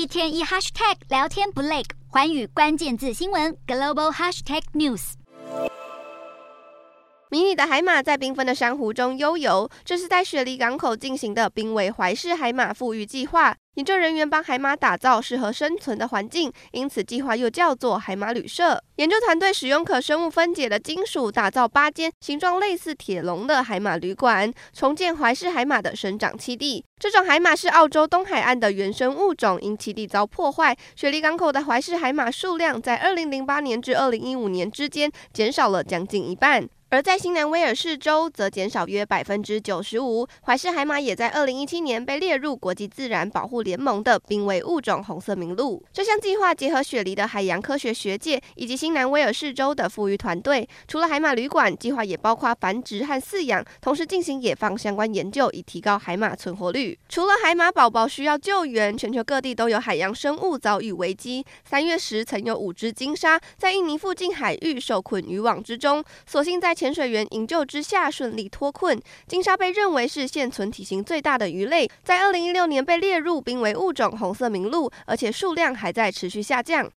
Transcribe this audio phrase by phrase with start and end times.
[0.00, 5.12] 一天一 hashtag 聊天不累，环宇关键字新闻 global hashtag news。
[7.28, 13.54] 迷你的海马在缤纷的珊瑚中悠游，这是在雪梨港口进行的濒危怀氏海马复育计划。
[13.80, 18.78] 研究人员帮海马打造适合生存的环境，因此计划又叫做海马旅社。
[18.96, 26.84] 研究团队使用可生物分解的金属，打造八间形状类似铁笼的海马旅馆，重建怀氏海马的生长栖地。
[26.98, 36.68] 这种海马是澳洲东海岸的原生物种，因栖地遭破坏，雪梨港口的怀氏海马数量在二零零八年至二零一五年之间减少了将近一半。
[36.92, 40.26] 而在新南威尔士州，则减少约百分之九十五。
[40.42, 45.80] 怀氏海马也在二零一七年被列入国际自然保护联盟的濒危物种红色名录。
[45.92, 56.98] 这项计划结合雪梨的海洋科学学界以及新南威尔士州的复育团队，除了海马旅馆，计划也包括繁殖和饲养，同时进行野放相关研究，以提高海马存活率。
[57.08, 61.46] 除了海马宝宝需要救援，全球各地都有海洋生物遭遇危机。
[61.64, 69.00] 三月时，曾有五只鲸鲨在印尼附近海域受困渔网之中，所幸在潜水员营救之下顺利脱困。
[69.28, 76.88] 鲸鲨被认为是现存体型最大的鱼类，在二零一六年被列入因为物种红色名录，而且数量还在持续下降。